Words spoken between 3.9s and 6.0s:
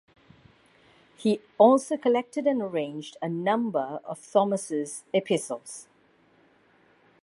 of Thomas' epistles.